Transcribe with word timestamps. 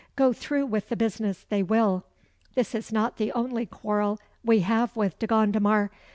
Go 0.15 0.33
through 0.33 0.65
with 0.65 0.89
the 0.89 0.95
business 0.95 1.45
they 1.47 1.61
will. 1.61 2.05
This 2.55 2.73
is 2.73 2.91
not 2.91 3.17
the 3.17 3.31
only 3.33 3.67
quarrel 3.67 4.17
we 4.43 4.61
have 4.61 4.95
with 4.95 5.19
De 5.19 5.27
Gondomar. 5.27 5.91